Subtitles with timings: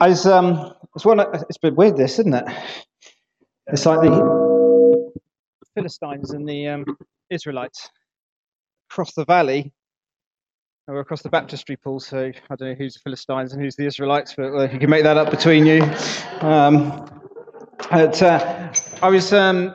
[0.00, 1.20] Um, it's one.
[1.20, 2.44] It's a bit weird, this, isn't it?
[3.68, 5.12] It's like the
[5.74, 6.84] Philistines and the um,
[7.30, 7.90] Israelites
[8.90, 9.72] across the valley,
[10.86, 12.00] or across the baptistry pool.
[12.00, 14.90] So I don't know who's the Philistines and who's the Israelites, but uh, you can
[14.90, 15.82] make that up between you.
[16.40, 17.10] Um,
[17.90, 18.72] but, uh,
[19.02, 19.74] I was um,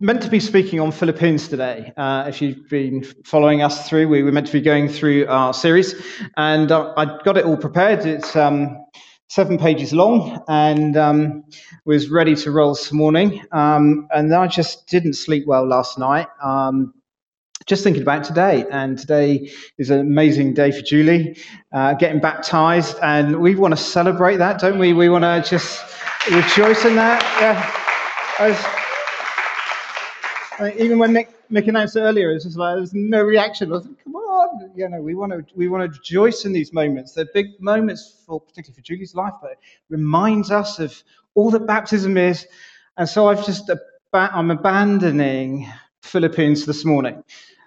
[0.00, 1.92] meant to be speaking on Philippians today.
[1.96, 5.52] Uh, if you've been following us through, we were meant to be going through our
[5.52, 5.94] series,
[6.36, 8.06] and uh, I got it all prepared.
[8.06, 8.84] It's um,
[9.28, 11.44] seven pages long, and um,
[11.84, 13.42] was ready to roll this morning.
[13.52, 16.28] Um, and I just didn't sleep well last night.
[16.42, 16.94] Um,
[17.66, 21.38] just thinking about today, and today is an amazing day for Julie,
[21.72, 24.92] uh, getting baptized, and we want to celebrate that, don't we?
[24.92, 25.84] We want to just
[26.30, 27.22] rejoice in that.
[27.40, 28.81] Yeah.
[30.62, 33.70] Mean, even when Nick, Mick announced it earlier, it was just like there's no reaction.
[33.70, 36.52] I was like, come on, you know, we want to we want to rejoice in
[36.52, 37.12] these moments.
[37.12, 41.02] They're big moments for particularly for Julie's life, but it reminds us of
[41.34, 42.46] all that baptism is.
[42.96, 43.70] And so I've just
[44.12, 45.70] I'm abandoning
[46.02, 47.22] Philippians this morning.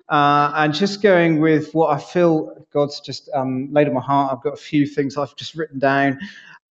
[0.08, 4.32] Uh, and just going with what I feel God's just um, laid on my heart.
[4.32, 6.20] I've got a few things I've just written down.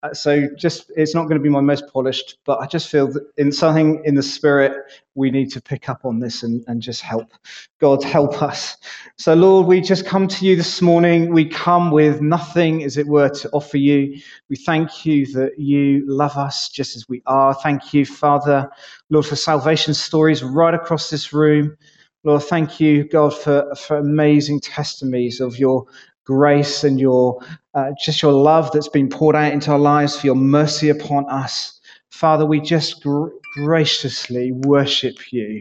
[0.05, 3.08] Uh, so just it's not going to be my most polished, but I just feel
[3.12, 4.74] that in something in the spirit
[5.16, 7.33] we need to pick up on this and, and just help.
[7.80, 8.77] God help us.
[9.19, 11.32] So Lord, we just come to you this morning.
[11.32, 14.20] We come with nothing, as it were, to offer you.
[14.50, 17.55] We thank you that you love us just as we are.
[17.55, 18.70] Thank you, Father,
[19.10, 21.77] Lord, for salvation stories right across this room.
[22.25, 25.86] Lord, thank you, God, for, for amazing testimonies of your
[26.25, 27.41] grace and your
[27.75, 31.28] uh, just your love that's been poured out into our lives, for your mercy upon
[31.28, 31.81] us.
[32.11, 35.61] Father, we just gr- graciously worship you,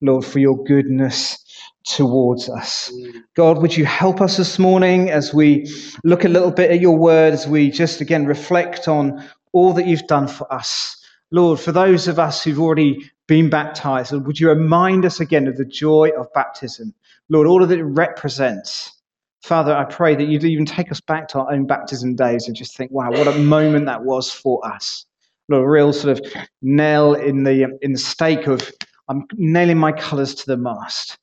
[0.00, 1.38] Lord, for your goodness
[1.84, 2.92] towards us.
[3.34, 5.72] God, would you help us this morning as we
[6.04, 9.86] look a little bit at your word, as we just again reflect on all that
[9.86, 10.96] you've done for us.
[11.30, 15.46] Lord, for those of us who've already been baptized, Lord, would you remind us again
[15.46, 16.94] of the joy of baptism?
[17.28, 18.92] Lord, all that it represents.
[19.42, 22.56] Father, I pray that you'd even take us back to our own baptism days and
[22.56, 25.04] just think, wow, what a moment that was for us.
[25.48, 26.32] Lord, a real sort of
[26.62, 28.70] nail in the in the stake of
[29.08, 31.16] I'm nailing my colours to the mast.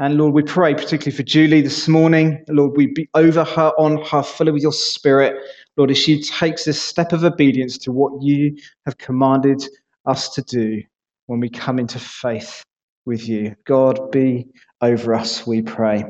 [0.00, 2.42] And Lord, we pray particularly for Julie this morning.
[2.48, 5.36] Lord, we be over her, on her, fill with your spirit.
[5.76, 9.62] Lord, as she takes this step of obedience to what you have commanded
[10.06, 10.82] us to do
[11.26, 12.62] when we come into faith
[13.04, 13.54] with you.
[13.64, 14.48] God, be
[14.80, 16.04] over us, we pray.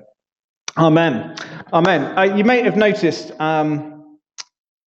[0.77, 1.37] Amen.
[1.73, 2.19] Amen.
[2.19, 4.19] Uh, you may have noticed um,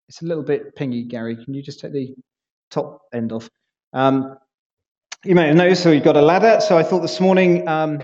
[0.07, 1.43] it's a little bit pingy, Gary.
[1.43, 2.15] Can you just take the
[2.69, 3.49] top end off?
[3.93, 4.37] Um,
[5.25, 6.61] you may have noticed, so we've got a ladder.
[6.61, 8.01] So I thought this morning um,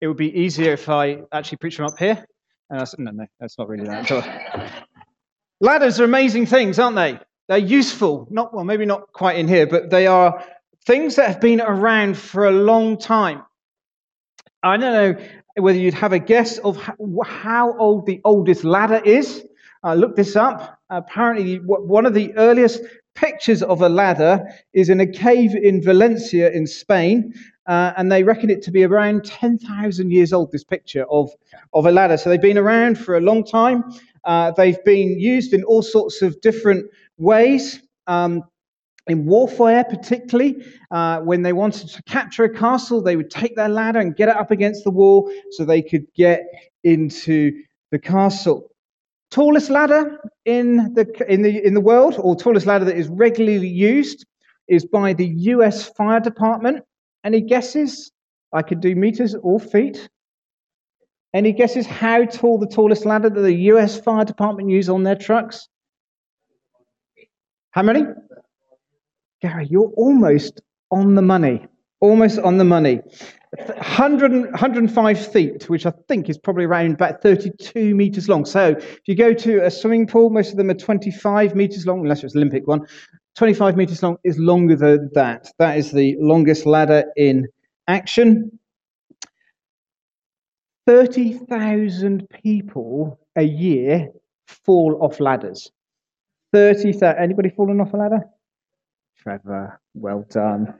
[0.00, 2.24] it would be easier if I actually preach from up here.
[2.72, 4.08] Uh, no, no, that's not really that.
[5.60, 7.18] Ladders are amazing things, aren't they?
[7.48, 8.28] They're useful.
[8.30, 10.44] Not well, maybe not quite in here, but they are
[10.86, 13.42] things that have been around for a long time.
[14.62, 15.24] I don't know
[15.60, 16.76] whether you'd have a guess of
[17.24, 19.44] how old the oldest ladder is.
[19.82, 20.78] I looked this up.
[20.90, 22.82] Apparently, one of the earliest
[23.14, 27.32] pictures of a ladder is in a cave in Valencia in Spain,
[27.66, 31.30] uh, and they reckon it to be around 10,000 years old, this picture of,
[31.72, 32.16] of a ladder.
[32.16, 33.84] So they've been around for a long time.
[34.24, 37.80] Uh, they've been used in all sorts of different ways.
[38.06, 38.42] Um,
[39.06, 43.68] in warfare, particularly, uh, when they wanted to capture a castle, they would take their
[43.68, 46.42] ladder and get it up against the wall so they could get
[46.84, 47.52] into
[47.90, 48.70] the castle.
[49.30, 53.68] Tallest ladder in the, in the, in the world, or tallest ladder that is regularly
[53.68, 54.26] used,
[54.68, 56.84] is by the US Fire Department.
[57.24, 58.10] Any guesses?
[58.52, 60.08] I could do meters or feet.
[61.32, 65.14] Any guesses how tall the tallest ladder that the US Fire Department use on their
[65.14, 65.68] trucks?
[67.70, 68.04] How many?
[69.40, 71.66] Gary, you're almost on the money.
[72.00, 73.00] Almost on the money.
[73.52, 78.44] 100, 105 feet, which I think is probably around about 32 meters long.
[78.44, 82.00] So if you go to a swimming pool, most of them are 25 meters long,
[82.00, 82.86] unless it's an Olympic one.
[83.36, 85.50] 25 meters long is longer than that.
[85.58, 87.48] That is the longest ladder in
[87.88, 88.58] action.
[90.86, 94.10] 30,000 people a year
[94.46, 95.70] fall off ladders.
[96.52, 97.16] 30,000.
[97.18, 98.20] Anybody fallen off a ladder?
[99.22, 100.74] Trevor, well done.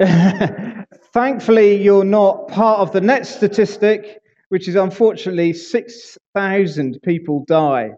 [1.12, 7.92] Thankfully, you're not part of the next statistic, which is unfortunately 6,000 people die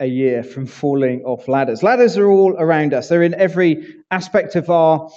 [0.00, 1.82] a year from falling off ladders.
[1.82, 5.10] Ladders are all around us, they're in every aspect of our,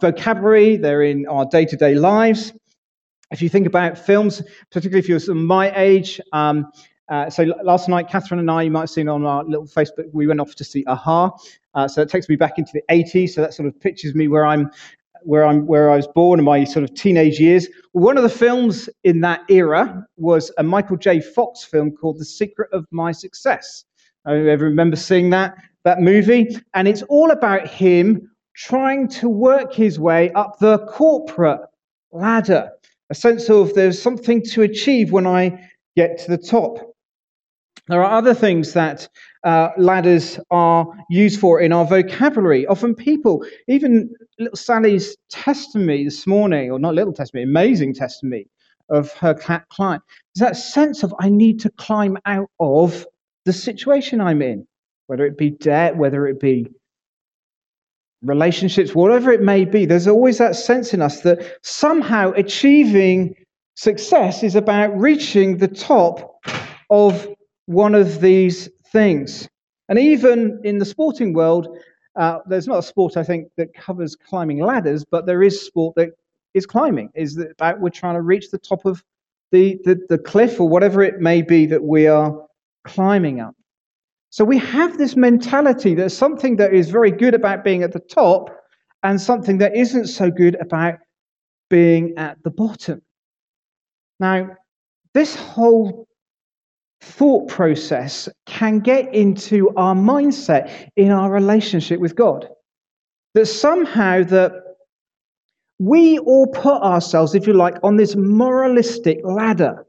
[0.00, 2.52] vocabulary, they're in our day to day lives.
[3.30, 4.42] If you think about films,
[4.72, 6.72] particularly if you're my age, um,
[7.10, 10.06] Uh, so last night, Catherine and I, you might have seen on our little Facebook,
[10.12, 11.30] we went off to see a-ha.
[11.74, 13.30] Uh, so that takes me back into the 80s.
[13.30, 14.70] So that sort of pictures me where I'm,
[15.22, 17.68] where I'm, where I was born in my sort of teenage years.
[17.92, 21.20] One of the films in that era was a Michael J.
[21.20, 23.84] Fox film called The Secret of My Success.
[24.24, 26.56] I remember seeing that that movie?
[26.74, 31.60] And it's all about him trying to work his way up the corporate
[32.12, 32.70] ladder.
[33.10, 36.89] A sense of there's something to achieve when I get to the top.
[37.90, 39.08] There are other things that
[39.42, 42.64] uh, ladders are used for in our vocabulary.
[42.68, 44.08] Often people, even
[44.38, 48.46] little Sally's testimony this morning, or not little testimony, amazing testimony
[48.90, 49.34] of her
[49.70, 50.04] client,
[50.36, 53.04] is that sense of I need to climb out of
[53.44, 54.68] the situation I'm in,
[55.08, 56.68] whether it be debt, whether it be
[58.22, 59.84] relationships, whatever it may be.
[59.84, 63.34] There's always that sense in us that somehow achieving
[63.74, 66.36] success is about reaching the top
[66.88, 67.26] of
[67.70, 69.48] one of these things.
[69.88, 71.68] And even in the sporting world,
[72.16, 75.94] uh, there's not a sport I think that covers climbing ladders, but there is sport
[75.94, 76.10] that
[76.52, 77.10] is climbing.
[77.14, 79.04] Is that we're trying to reach the top of
[79.52, 82.44] the, the, the cliff or whatever it may be that we are
[82.84, 83.54] climbing up.
[84.30, 88.00] So we have this mentality that something that is very good about being at the
[88.00, 88.50] top
[89.04, 90.98] and something that isn't so good about
[91.68, 93.00] being at the bottom.
[94.18, 94.56] Now,
[95.14, 96.08] this whole
[97.00, 102.48] thought process can get into our mindset in our relationship with God.
[103.34, 104.52] That somehow that
[105.78, 109.86] we all put ourselves, if you like, on this moralistic ladder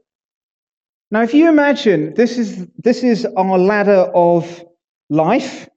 [1.12, 4.64] now, if you imagine this is, this is our ladder of
[5.10, 5.68] life,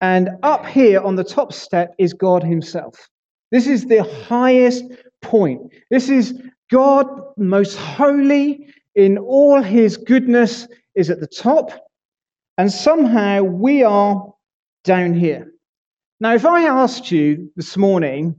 [0.00, 3.08] and up here on the top step is God Himself.
[3.52, 4.84] This is the highest
[5.20, 5.60] point.
[5.92, 6.36] This is
[6.68, 7.06] God,
[7.36, 11.70] most holy in all His goodness, is at the top,
[12.58, 14.32] and somehow we are
[14.84, 15.52] down here.
[16.20, 18.36] Now, if I asked you this morning,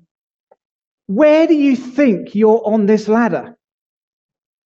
[1.07, 3.57] where do you think you're on this ladder?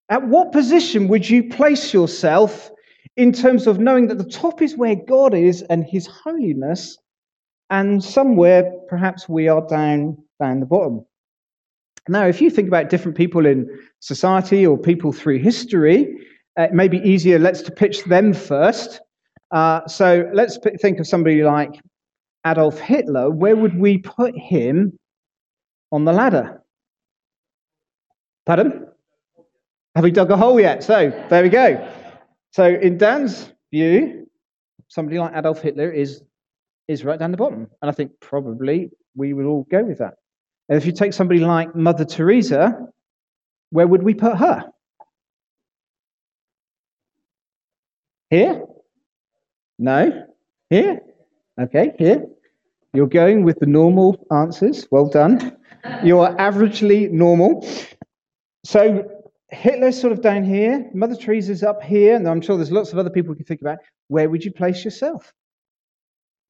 [0.10, 2.69] At what position would you place yourself
[3.16, 6.98] in terms of knowing that the top is where God is and his holiness,
[7.69, 11.06] and somewhere perhaps we are down, down the bottom?
[12.09, 13.68] Now, if you think about different people in
[14.00, 16.15] society or people through history,
[16.57, 19.00] uh, it may be easier, let's to pitch them first.
[19.51, 21.80] Uh, so let's think of somebody like
[22.45, 23.30] Adolf Hitler.
[23.30, 24.98] Where would we put him
[25.92, 26.62] on the ladder?
[28.45, 28.88] Pardon?
[29.95, 30.83] Have we dug a hole yet?
[30.83, 31.92] So there we go.
[32.51, 34.27] So in Dan's view,
[34.88, 36.21] somebody like Adolf Hitler is
[36.88, 40.13] is right down the bottom, and I think probably we would all go with that.
[40.69, 42.87] And if you take somebody like Mother Teresa,
[43.69, 44.65] where would we put her?
[48.29, 48.63] Here?
[49.79, 50.25] No?
[50.69, 50.99] Here?
[51.59, 52.25] Okay, here.
[52.93, 54.87] You're going with the normal answers.
[54.91, 55.57] Well done.
[56.03, 57.67] You're averagely normal.
[58.65, 59.09] So
[59.49, 62.99] Hitler's sort of down here, Mother Teresa's up here, and I'm sure there's lots of
[62.99, 63.77] other people you can think about.
[64.09, 65.33] Where would you place yourself?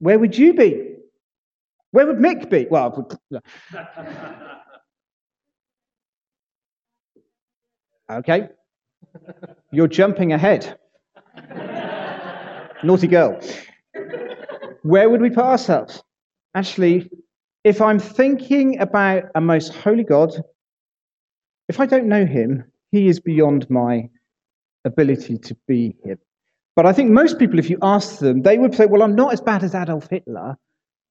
[0.00, 0.96] Where would you be?
[1.90, 2.66] Where would Mick be?
[2.70, 3.08] Well,
[8.10, 8.48] okay.
[9.72, 10.78] You're jumping ahead.
[12.82, 13.40] Naughty girl.
[14.82, 16.02] Where would we put ourselves?
[16.54, 17.10] Actually,
[17.64, 20.32] if I'm thinking about a most holy God,
[21.68, 24.08] if I don't know him, he is beyond my
[24.84, 26.18] ability to be him.
[26.76, 29.32] But I think most people, if you ask them, they would say, Well, I'm not
[29.32, 30.56] as bad as Adolf Hitler,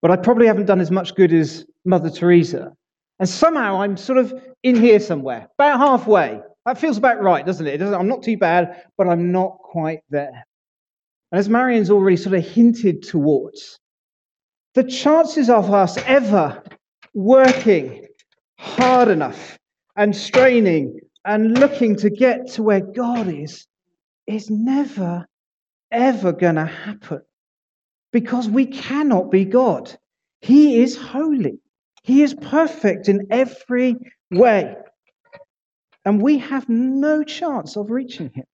[0.01, 2.73] but I probably haven't done as much good as Mother Teresa.
[3.19, 6.41] And somehow I'm sort of in here somewhere, about halfway.
[6.65, 7.77] That feels about right, doesn't it?
[7.77, 10.45] doesn't, I'm not too bad, but I'm not quite there.
[11.31, 13.79] And as Marion's already sort of hinted towards,
[14.75, 16.61] the chances of us ever
[17.13, 18.05] working
[18.59, 19.57] hard enough
[19.95, 23.65] and straining and looking to get to where God is
[24.27, 25.25] is never,
[25.91, 27.21] ever going to happen
[28.17, 29.95] because we cannot be God.
[30.41, 31.59] He is holy,
[32.01, 33.95] He is perfect in every
[34.31, 34.75] way.
[36.03, 38.45] And we have no chance of reaching Him.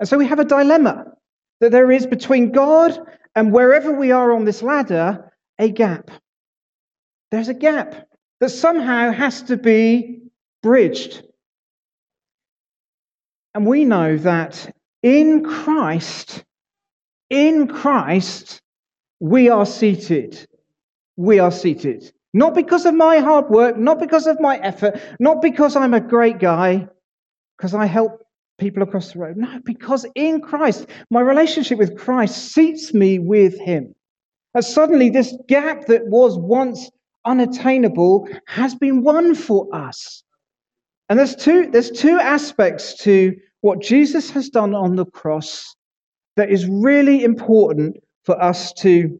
[0.00, 1.04] And so we have a dilemma
[1.60, 2.98] that there is between God
[3.34, 6.10] and wherever we are on this ladder, a gap.
[7.30, 8.08] There's a gap
[8.40, 10.22] that somehow has to be
[10.62, 11.22] bridged.
[13.54, 16.44] And we know that in Christ,
[17.28, 18.62] in Christ,
[19.20, 20.46] we are seated.
[21.16, 22.12] We are seated.
[22.34, 26.00] Not because of my hard work, not because of my effort, not because I'm a
[26.00, 26.86] great guy,
[27.56, 28.22] because I help
[28.58, 29.36] people across the road.
[29.36, 33.94] No, because in Christ, my relationship with Christ seats me with Him.
[34.54, 36.90] And suddenly, this gap that was once
[37.24, 40.22] unattainable has been won for us.
[41.08, 45.74] And there's two, there's two aspects to what Jesus has done on the cross
[46.36, 49.16] that is really important for us to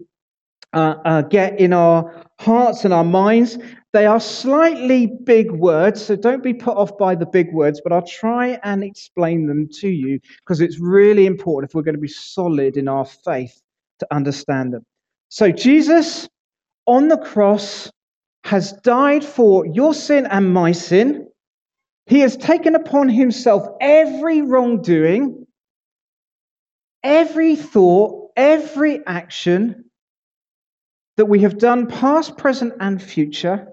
[0.73, 3.57] uh, uh, get in our hearts and our minds.
[3.93, 7.93] They are slightly big words, so don't be put off by the big words, but
[7.95, 12.01] I'll try and explain them to you because it's really important if we're going to
[12.01, 13.63] be solid in our faith
[14.01, 14.85] to understand them.
[15.31, 16.29] So, Jesus
[16.87, 17.91] on the cross
[18.45, 21.29] has died for your sin and my sin.
[22.07, 25.47] He has taken upon himself every wrongdoing,
[27.03, 29.87] every thought, every action
[31.17, 33.69] that we have done, past, present, and future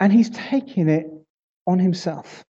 [0.00, 1.06] and he's taking it
[1.66, 2.44] on himself.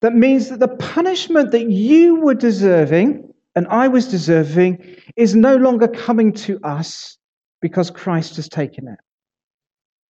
[0.00, 5.56] That means that the punishment that you were deserving and I was deserving is no
[5.56, 7.18] longer coming to us
[7.60, 8.98] because Christ has taken it.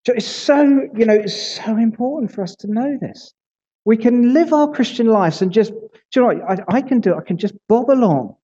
[0.07, 0.63] So it's so,
[0.95, 3.33] you know, it's so important for us to know this.
[3.85, 5.73] We can live our Christian lives and just,
[6.15, 7.19] you know I, I can do it.
[7.19, 8.37] I can just bob along.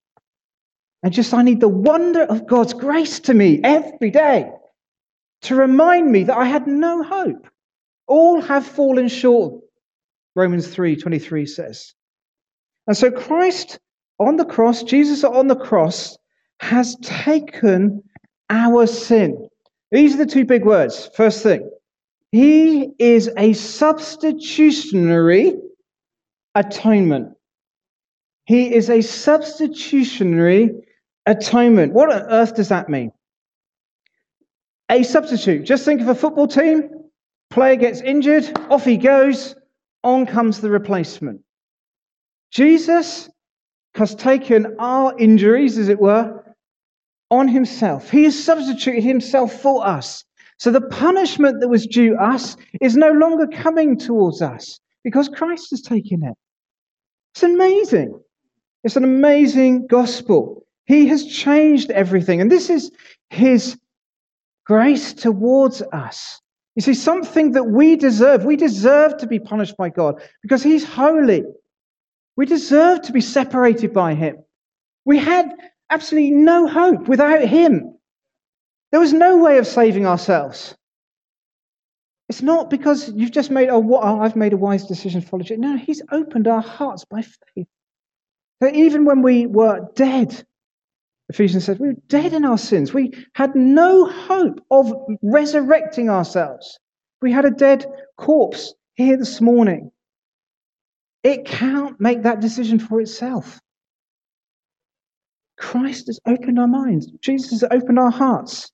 [1.03, 4.51] And just, I need the wonder of God's grace to me every day
[5.43, 7.47] to remind me that I had no hope.
[8.07, 9.63] All have fallen short,
[10.35, 11.95] Romans 3:23 says.
[12.87, 13.79] And so Christ
[14.19, 16.19] on the cross, Jesus on the cross,
[16.61, 18.03] has taken
[18.51, 19.49] our sin.
[19.91, 21.09] These are the two big words.
[21.15, 21.71] First thing,
[22.33, 25.55] he is a substitutionary
[26.55, 27.35] atonement.
[28.45, 30.73] He is a substitutionary
[31.31, 31.93] atonement.
[31.93, 33.13] What on earth does that mean?
[34.91, 35.65] A substitute.
[35.65, 36.91] Just think of a football team.
[37.51, 39.55] Player gets injured, off he goes,
[40.05, 41.41] on comes the replacement.
[42.51, 43.29] Jesus
[43.95, 46.45] has taken our injuries, as it were,
[47.31, 48.11] on himself.
[48.11, 50.25] He has substituted himself for us.
[50.59, 55.71] So the punishment that was due us is no longer coming towards us because Christ
[55.71, 56.35] has taken it.
[57.35, 58.21] It's amazing.
[58.85, 60.67] It's an amazing gospel.
[60.91, 62.41] He has changed everything.
[62.41, 62.91] And this is
[63.29, 63.79] his
[64.67, 66.41] grace towards us.
[66.75, 68.45] You see, something that we deserve.
[68.45, 71.45] We deserve to be punished by God because He's holy.
[72.37, 74.39] We deserve to be separated by Him.
[75.05, 75.53] We had
[75.91, 77.97] absolutely no hope without Him.
[78.91, 80.75] There was no way of saving ourselves.
[82.29, 85.45] It's not because you've just made, oh, oh I've made a wise decision to follow
[85.45, 85.61] Jesus.
[85.61, 87.69] No, He's opened our hearts by faith.
[88.61, 90.45] That even when we were dead,
[91.31, 92.93] Ephesians says we were dead in our sins.
[92.93, 96.79] We had no hope of resurrecting ourselves.
[97.23, 99.93] We had a dead corpse here this morning.
[101.23, 103.61] It can't make that decision for itself.
[105.57, 107.07] Christ has opened our minds.
[107.21, 108.73] Jesus has opened our hearts.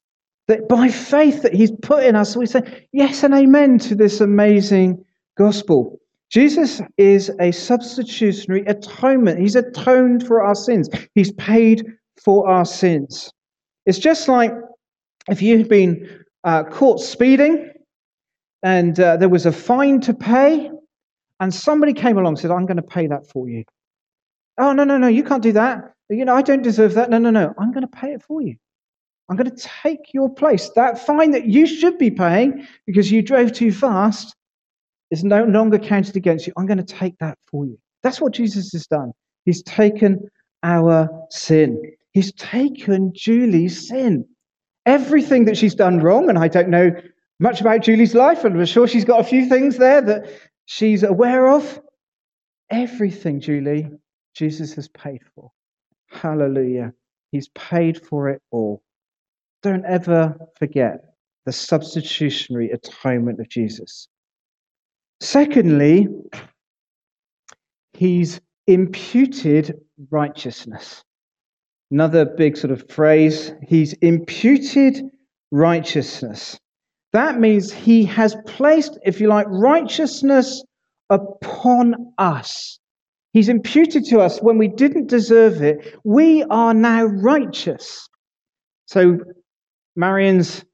[0.48, 4.20] That by faith that He's put in us, we say yes and amen to this
[4.22, 5.04] amazing
[5.36, 5.98] gospel.
[6.30, 9.40] Jesus is a substitutionary atonement.
[9.40, 10.88] He's atoned for our sins.
[11.14, 11.84] He's paid
[12.26, 13.32] for our sins.
[13.86, 14.52] It's just like
[15.28, 17.70] if you've been uh, caught speeding
[18.64, 20.72] and uh, there was a fine to pay,
[21.38, 23.62] and somebody came along and said, I'm going to pay that for you.
[24.58, 25.92] Oh, no, no, no, you can't do that.
[26.10, 27.10] You know, I don't deserve that.
[27.10, 28.56] No, no, no, I'm going to pay it for you.
[29.28, 30.70] I'm going to take your place.
[30.70, 34.34] That fine that you should be paying because you drove too fast
[35.12, 36.52] is no longer counted against you.
[36.56, 37.78] I'm going to take that for you.
[38.02, 39.12] That's what Jesus has done.
[39.44, 40.28] He's taken
[40.64, 41.95] our sin.
[42.16, 44.24] He's taken Julie's sin.
[44.86, 46.90] Everything that she's done wrong, and I don't know
[47.40, 50.26] much about Julie's life, and I'm sure she's got a few things there that
[50.64, 51.78] she's aware of.
[52.70, 53.90] Everything, Julie,
[54.34, 55.50] Jesus has paid for.
[56.08, 56.94] Hallelujah.
[57.32, 58.82] He's paid for it all.
[59.62, 64.08] Don't ever forget the substitutionary atonement of Jesus.
[65.20, 66.08] Secondly,
[67.92, 69.78] he's imputed
[70.10, 71.04] righteousness.
[71.90, 75.02] Another big sort of phrase, he's imputed
[75.52, 76.58] righteousness.
[77.12, 80.62] That means he has placed, if you like, righteousness
[81.10, 82.78] upon us.
[83.32, 85.98] He's imputed to us when we didn't deserve it.
[86.04, 88.08] We are now righteous.
[88.86, 89.18] So,
[89.94, 90.64] Marion's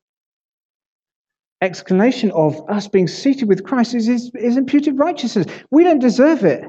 [1.61, 5.47] explanation of us being seated with Christ is, is, is imputed righteousness.
[5.71, 6.65] We don't deserve it.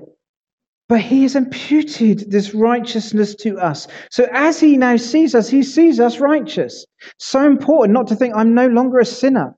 [0.89, 3.87] But he has imputed this righteousness to us.
[4.11, 6.85] So as he now sees us, he sees us righteous.
[7.17, 9.55] So important not to think I'm no longer a sinner.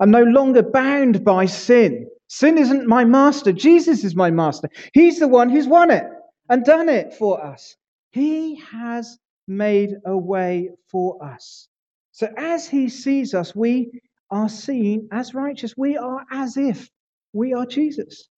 [0.00, 2.08] I'm no longer bound by sin.
[2.28, 3.52] Sin isn't my master.
[3.52, 4.68] Jesus is my master.
[4.94, 6.04] He's the one who's won it
[6.48, 7.76] and done it for us.
[8.10, 11.68] He has made a way for us.
[12.12, 13.90] So as he sees us, we
[14.30, 15.76] are seen as righteous.
[15.76, 16.90] We are as if
[17.32, 18.28] we are Jesus.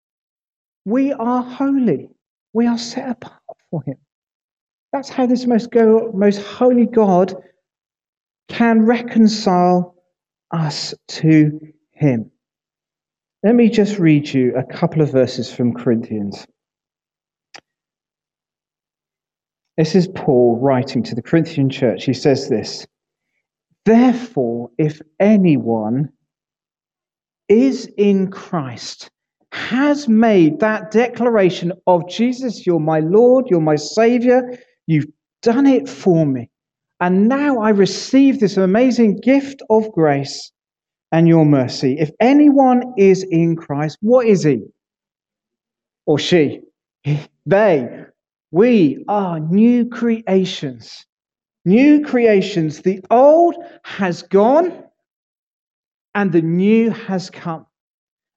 [0.84, 2.08] We are holy.
[2.54, 3.96] We are set apart for him.
[4.92, 7.34] That's how this most, go, most holy God
[8.48, 9.96] can reconcile
[10.52, 11.60] us to
[11.92, 12.30] him.
[13.42, 16.46] Let me just read you a couple of verses from Corinthians.
[19.76, 22.04] This is Paul writing to the Corinthian church.
[22.04, 22.86] He says this
[23.84, 26.10] Therefore, if anyone
[27.48, 29.10] is in Christ,
[29.54, 34.58] has made that declaration of Jesus, you're my Lord, you're my Savior,
[34.88, 35.06] you've
[35.42, 36.50] done it for me.
[37.00, 40.50] And now I receive this amazing gift of grace
[41.12, 41.96] and your mercy.
[42.00, 44.62] If anyone is in Christ, what is he?
[46.06, 46.60] Or she?
[47.46, 48.04] They.
[48.50, 51.06] We are new creations.
[51.64, 52.82] New creations.
[52.82, 54.84] The old has gone
[56.14, 57.66] and the new has come.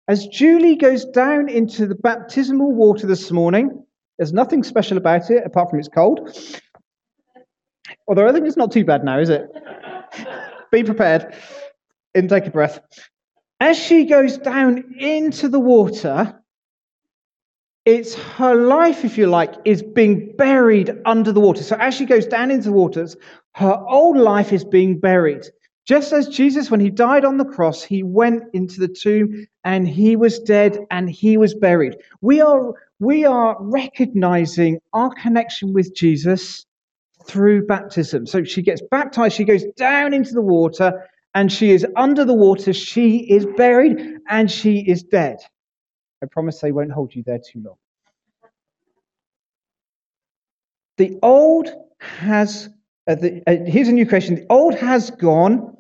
[0.10, 3.84] As Julie goes down into the baptismal water this morning,
[4.18, 6.38] there's nothing special about it apart from it's cold.
[8.08, 9.50] Although I think it's not too bad now, is it?
[10.72, 11.36] Be prepared.
[12.16, 12.80] In take a breath.
[13.60, 16.42] As she goes down into the water,
[17.86, 21.64] it's her life, if you like, is being buried under the water.
[21.64, 23.18] So as she goes down into the waters,
[23.56, 25.46] her old life is being buried.
[25.88, 29.88] Just as Jesus, when he died on the cross, he went into the tomb and
[29.88, 31.96] he was dead and he was buried.
[32.20, 36.66] We are, we are recognizing our connection with Jesus
[37.26, 38.28] through baptism.
[38.28, 42.34] So she gets baptized, she goes down into the water, and she is under the
[42.34, 42.74] water.
[42.74, 45.38] She is buried and she is dead.
[46.22, 47.76] I promise they won't hold you there too long.
[50.98, 52.70] The old has,
[53.08, 54.36] uh, the, uh, here's a new question.
[54.36, 55.77] The old has gone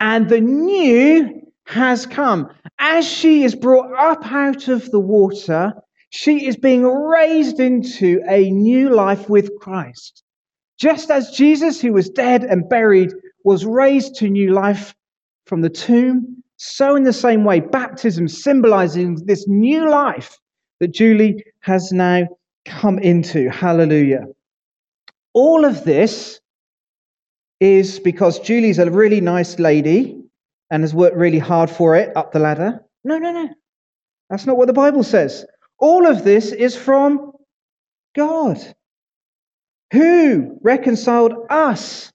[0.00, 2.48] and the new has come.
[2.78, 5.72] As she is brought up out of the water,
[6.10, 10.22] she is being raised into a new life with Christ.
[10.78, 13.12] Just as Jesus, who was dead and buried,
[13.44, 14.94] was raised to new life
[15.46, 20.38] from the tomb, so in the same way, baptism symbolizing this new life
[20.78, 22.26] that Julie has now
[22.64, 23.48] come into.
[23.50, 24.24] Hallelujah.
[25.32, 26.39] All of this
[27.60, 30.22] is because Julie's a really nice lady
[30.70, 32.80] and has worked really hard for it up the ladder.
[33.04, 33.48] No, no, no.
[34.30, 35.44] That's not what the Bible says.
[35.78, 37.32] All of this is from
[38.14, 38.58] God,
[39.92, 42.12] who reconciled us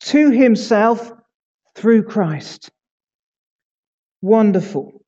[0.00, 1.12] to himself
[1.74, 2.70] through Christ.
[4.22, 5.02] Wonderful.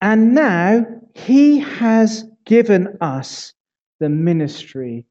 [0.00, 3.52] And now he has given us
[4.00, 5.06] the ministry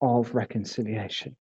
[0.00, 1.36] of reconciliation.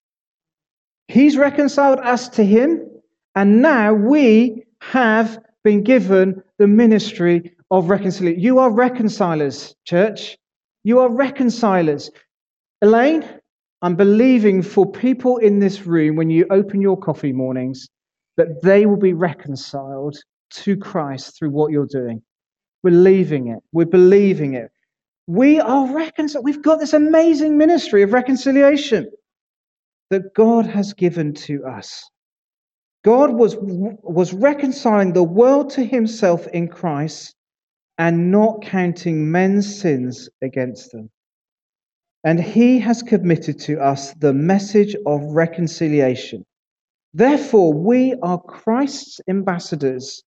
[1.08, 2.86] He's reconciled us to him,
[3.34, 8.42] and now we have been given the ministry of reconciliation.
[8.42, 10.36] You are reconcilers, church.
[10.84, 12.10] You are reconcilers.
[12.82, 13.24] Elaine,
[13.80, 17.88] I'm believing for people in this room when you open your coffee mornings
[18.36, 20.16] that they will be reconciled
[20.50, 22.22] to Christ through what you're doing.
[22.82, 23.60] We're believing it.
[23.72, 24.70] We're believing it.
[25.26, 26.44] We are reconciled.
[26.44, 29.10] We've got this amazing ministry of reconciliation
[30.10, 32.10] that God has given to us.
[33.04, 37.34] God was, was reconciling the world to himself in Christ
[37.96, 41.10] and not counting men's sins against them.
[42.24, 46.44] And he has committed to us the message of reconciliation.
[47.14, 50.22] Therefore, we are Christ's ambassadors,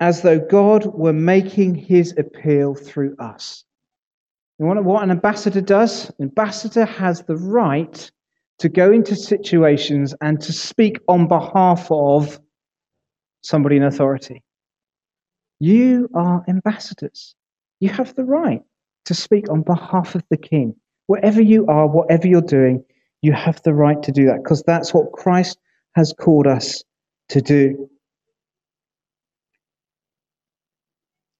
[0.00, 3.64] as though God were making his appeal through us.
[4.60, 6.10] You want what an ambassador does?
[6.18, 8.10] An ambassador has the right
[8.58, 12.38] to go into situations and to speak on behalf of
[13.40, 14.44] somebody in authority.
[15.60, 17.34] You are ambassadors.
[17.80, 18.60] You have the right
[19.06, 20.74] to speak on behalf of the king.
[21.06, 22.84] Wherever you are, whatever you're doing,
[23.22, 25.56] you have the right to do that because that's what Christ
[25.94, 26.84] has called us
[27.30, 27.88] to do.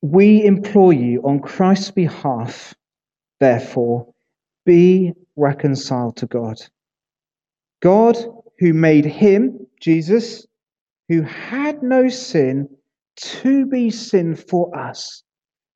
[0.00, 2.74] We implore you on Christ's behalf
[3.40, 4.12] Therefore,
[4.64, 6.56] be reconciled to God.
[7.82, 8.16] God,
[8.58, 10.46] who made him, Jesus,
[11.08, 12.68] who had no sin,
[13.16, 15.22] to be sin for us,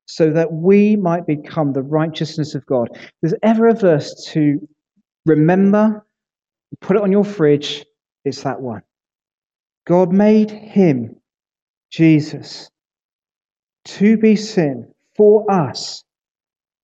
[0.05, 2.89] so that we might become the righteousness of God.
[3.21, 4.67] There's ever a verse to
[5.25, 6.05] remember,
[6.81, 7.85] put it on your fridge,
[8.23, 8.83] it's that one.
[9.85, 11.17] God made him
[11.91, 12.69] Jesus
[13.85, 16.04] to be sin for us,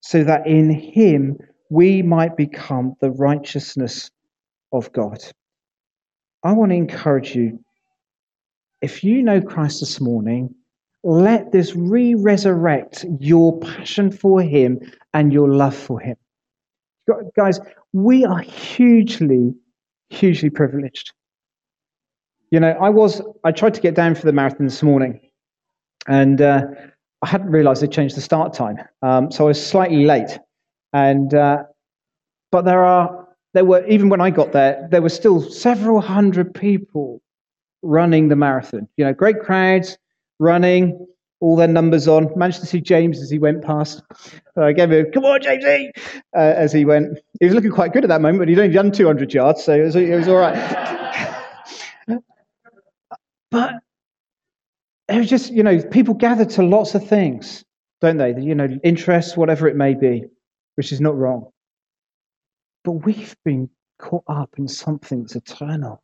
[0.02, 1.38] so that in him
[1.70, 4.10] we might become the righteousness
[4.72, 5.18] of God.
[6.44, 7.58] I want to encourage you
[8.82, 10.54] if you know Christ this morning,
[11.04, 14.80] let this re resurrect your passion for him
[15.14, 16.16] and your love for him.
[17.36, 17.60] Guys,
[17.92, 19.54] we are hugely,
[20.10, 21.12] hugely privileged.
[22.50, 25.20] You know, I was, I tried to get down for the marathon this morning
[26.06, 26.62] and uh,
[27.22, 28.78] I hadn't realized they changed the start time.
[29.02, 30.38] Um, so I was slightly late.
[30.92, 31.64] And, uh,
[32.50, 36.52] but there are, there were, even when I got there, there were still several hundred
[36.54, 37.22] people
[37.82, 38.88] running the marathon.
[38.96, 39.96] You know, great crowds
[40.38, 41.06] running,
[41.40, 42.30] all their numbers on.
[42.36, 44.02] Managed to see James as he went past.
[44.56, 45.90] I gave him, come on, Jamesy,
[46.36, 47.18] uh, as he went.
[47.38, 49.74] He was looking quite good at that moment, but he'd only done 200 yards, so
[49.74, 50.56] it was, it was all right.
[53.50, 53.74] but
[55.08, 57.64] it was just, you know, people gather to lots of things,
[58.00, 58.34] don't they?
[58.38, 60.24] You know, interests, whatever it may be,
[60.76, 61.50] which is not wrong.
[62.84, 66.02] But we've been caught up in something that's eternal.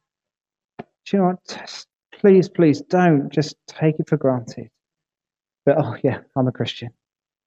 [0.79, 1.79] Do you know what?
[2.13, 4.71] Please, please don't just take it for granted.
[5.65, 6.91] But, oh, yeah, I'm a Christian.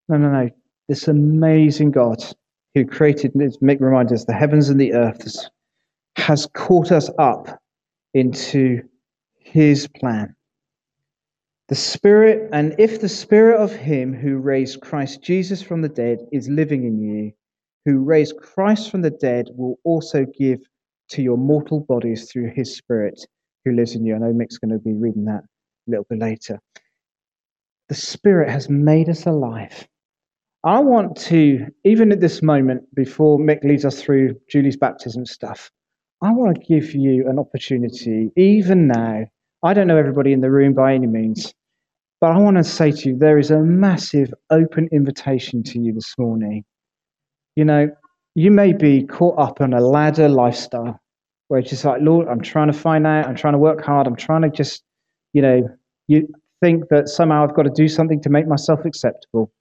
[0.09, 0.49] No, no, no.
[0.87, 2.23] This amazing God
[2.73, 5.49] who created, as Mick reminds us, the heavens and the earth
[6.17, 7.61] has caught us up
[8.13, 8.81] into
[9.39, 10.35] his plan.
[11.71, 16.19] The Spirit, and if the Spirit of Him who raised Christ Jesus from the dead
[16.33, 17.31] is living in you,
[17.85, 20.59] who raised Christ from the dead will also give
[21.11, 23.17] to your mortal bodies through His Spirit
[23.63, 24.15] who lives in you.
[24.15, 26.59] I know Mick's going to be reading that a little bit later.
[27.87, 29.87] The Spirit has made us alive.
[30.65, 35.71] I want to, even at this moment, before Mick leads us through Julie's baptism stuff,
[36.21, 39.23] I want to give you an opportunity, even now.
[39.63, 41.53] I don't know everybody in the room by any means,
[42.21, 45.91] but I want to say to you, there is a massive open invitation to you
[45.91, 46.63] this morning.
[47.55, 47.89] You know,
[48.35, 50.99] you may be caught up on a ladder lifestyle
[51.47, 54.05] where it's just like, Lord, I'm trying to find out, I'm trying to work hard,
[54.05, 54.83] I'm trying to just,
[55.33, 55.67] you know,
[56.07, 56.27] you
[56.61, 59.51] think that somehow I've got to do something to make myself acceptable.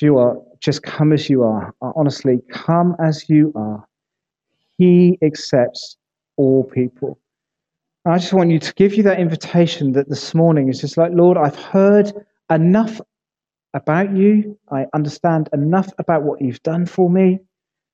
[0.00, 1.74] You are just come as you are.
[1.82, 3.84] Honestly, come as you are.
[4.78, 5.96] He accepts
[6.36, 7.18] all people.
[8.12, 11.12] I just want you to give you that invitation that this morning is just like,
[11.12, 12.12] Lord, I've heard
[12.50, 13.00] enough
[13.74, 14.58] about you.
[14.70, 17.38] I understand enough about what you've done for me.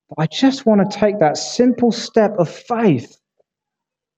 [0.09, 3.19] But I just want to take that simple step of faith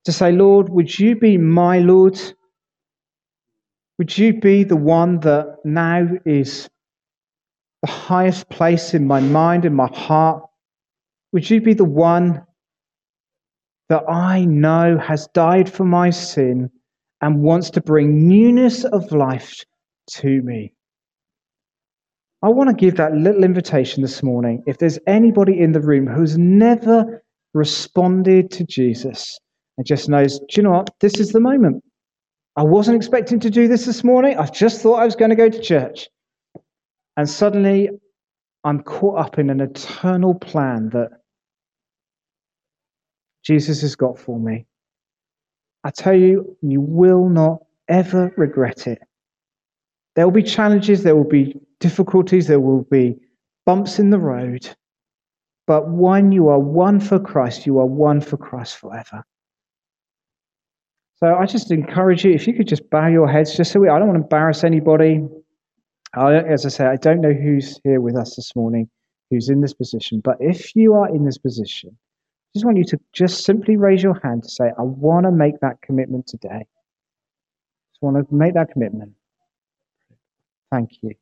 [0.05, 2.19] to say, Lord, would you be my Lord?
[3.99, 6.69] Would you be the one that now is
[7.83, 10.45] the highest place in my mind, in my heart?
[11.33, 12.46] Would you be the one
[13.89, 16.71] that I know has died for my sin
[17.21, 19.65] and wants to bring newness of life
[20.11, 20.73] to me.
[22.43, 24.63] I want to give that little invitation this morning.
[24.67, 27.23] If there's anybody in the room who's never
[27.55, 29.39] responded to Jesus
[29.79, 30.91] and just knows, do you know what?
[31.01, 31.83] This is the moment.
[32.57, 34.39] I wasn't expecting to do this this morning.
[34.39, 36.09] I just thought I was going to go to church.
[37.17, 37.89] And suddenly
[38.65, 41.11] I'm caught up in an eternal plan that
[43.47, 44.67] Jesus has got for me.
[45.85, 49.01] I tell you, you will not ever regret it.
[50.17, 53.19] There will be challenges, there will be difficulties, there will be
[53.65, 54.69] bumps in the road.
[55.69, 59.25] But when you are one for Christ, you are one for Christ forever.
[61.19, 63.89] So I just encourage you, if you could just bow your heads, just so we,
[63.89, 65.23] I don't want to embarrass anybody.
[66.15, 68.91] I, as I say, I don't know who's here with us this morning,
[69.31, 70.21] who's in this position.
[70.23, 71.97] But if you are in this position,
[72.57, 75.61] just want you to just simply raise your hand to say, I want to make
[75.61, 76.67] that commitment today.
[77.93, 79.13] Just want to make that commitment.
[80.73, 81.13] Thank you.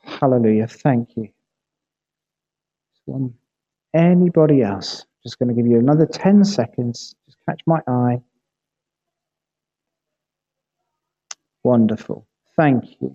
[0.00, 0.66] Hallelujah.
[0.66, 1.28] Thank you.
[3.92, 5.04] Anybody else?
[5.22, 7.14] Just going to give you another 10 seconds.
[7.26, 8.22] Just catch my eye.
[11.62, 12.26] Wonderful.
[12.56, 13.14] Thank you.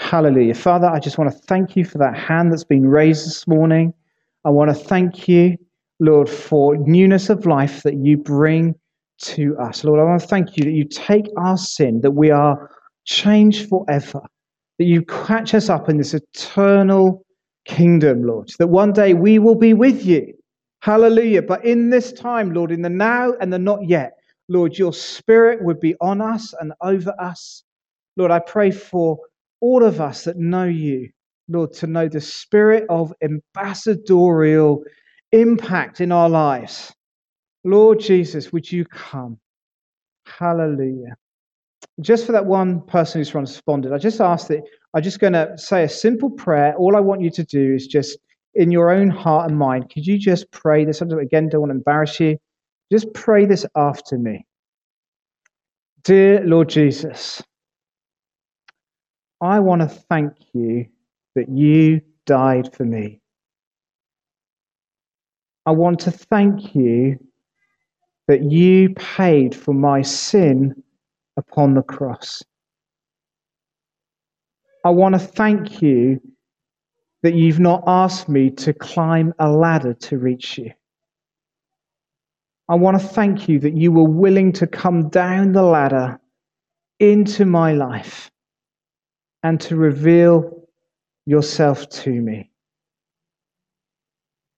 [0.00, 0.54] Hallelujah.
[0.54, 3.94] Father, I just want to thank you for that hand that's been raised this morning.
[4.44, 5.56] I want to thank you
[6.00, 8.74] Lord, for newness of life that you bring
[9.20, 9.82] to us.
[9.82, 12.70] Lord, I want to thank you that you take our sin, that we are
[13.04, 14.22] changed forever,
[14.78, 17.24] that you catch us up in this eternal
[17.64, 20.34] kingdom, Lord, that one day we will be with you.
[20.80, 21.42] Hallelujah.
[21.42, 24.12] But in this time, Lord, in the now and the not yet,
[24.48, 27.64] Lord, your spirit would be on us and over us.
[28.16, 29.18] Lord, I pray for
[29.60, 31.10] all of us that know you,
[31.48, 34.84] Lord, to know the spirit of ambassadorial
[35.32, 36.94] impact in our lives.
[37.64, 39.38] Lord Jesus, would you come?
[40.26, 41.14] Hallelujah.
[42.02, 44.62] just for that one person who's responded, I just ask that
[44.94, 46.74] I'm just going to say a simple prayer.
[46.76, 48.18] All I want you to do is just
[48.54, 51.02] in your own heart and mind, could you just pray this?
[51.02, 52.38] Again, don't want to embarrass you.
[52.92, 54.46] Just pray this after me.
[56.04, 57.42] Dear Lord Jesus,
[59.40, 60.86] I want to thank you
[61.36, 63.20] that you died for me.
[65.68, 67.18] I want to thank you
[68.26, 70.82] that you paid for my sin
[71.36, 72.42] upon the cross.
[74.82, 76.22] I want to thank you
[77.22, 80.72] that you've not asked me to climb a ladder to reach you.
[82.70, 86.18] I want to thank you that you were willing to come down the ladder
[86.98, 88.30] into my life
[89.42, 90.66] and to reveal
[91.26, 92.47] yourself to me.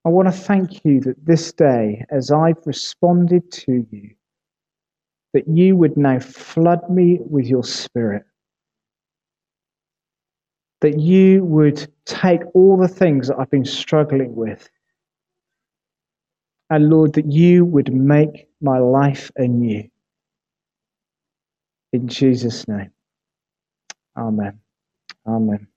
[0.03, 4.11] I want to thank you that this day, as I've responded to you,
[5.33, 8.23] that you would now flood me with your spirit.
[10.81, 14.67] That you would take all the things that I've been struggling with.
[16.71, 19.87] And Lord, that you would make my life anew.
[21.93, 22.91] In Jesus' name.
[24.17, 24.59] Amen.
[25.27, 25.67] Amen.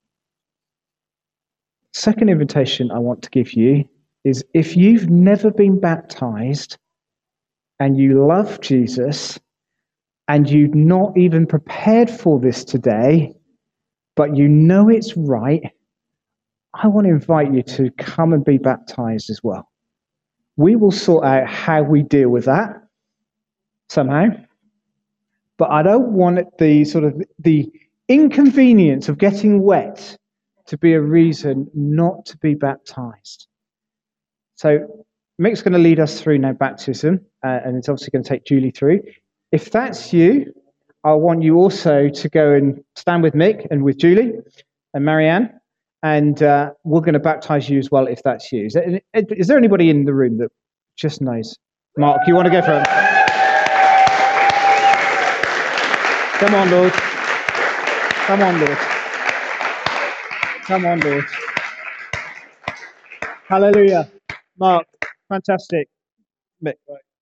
[1.92, 3.84] Second invitation I want to give you
[4.24, 6.78] is if you've never been baptized
[7.78, 9.38] and you love Jesus
[10.28, 13.34] and you've not even prepared for this today,
[14.16, 15.70] but you know it's right,
[16.72, 19.70] I want to invite you to come and be baptized as well.
[20.56, 22.76] We will sort out how we deal with that
[23.88, 24.28] somehow.
[25.56, 27.70] But I don't want the sort of the
[28.08, 30.16] inconvenience of getting wet
[30.66, 33.46] to be a reason not to be baptized.
[34.56, 35.06] So
[35.40, 38.44] Mick's going to lead us through now baptism, uh, and it's obviously going to take
[38.44, 39.02] Julie through.
[39.52, 40.52] If that's you,
[41.04, 44.32] I want you also to go and stand with Mick and with Julie
[44.94, 45.50] and Marianne,
[46.02, 48.66] and uh, we're going to baptize you as well if that's you.
[48.66, 50.50] Is there, is there anybody in the room that
[50.96, 51.58] just knows?
[51.98, 52.86] Mark, you want to go for it?
[56.38, 56.92] Come on, Lord.
[56.92, 58.78] Come on, Lord.
[60.66, 61.24] Come on, Lord.
[63.48, 64.10] Hallelujah.
[64.58, 64.86] Mark,
[65.28, 65.88] fantastic.
[66.64, 67.13] Mick, right.